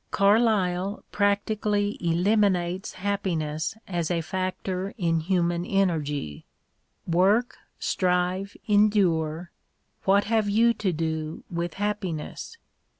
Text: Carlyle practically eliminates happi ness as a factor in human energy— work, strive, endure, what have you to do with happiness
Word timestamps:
Carlyle 0.09 1.03
practically 1.11 1.95
eliminates 2.01 2.95
happi 2.95 3.37
ness 3.37 3.77
as 3.87 4.09
a 4.09 4.21
factor 4.21 4.95
in 4.97 5.19
human 5.19 5.63
energy— 5.63 6.43
work, 7.05 7.57
strive, 7.77 8.57
endure, 8.67 9.51
what 10.05 10.23
have 10.23 10.49
you 10.49 10.73
to 10.73 10.91
do 10.91 11.43
with 11.51 11.75
happiness 11.75 12.57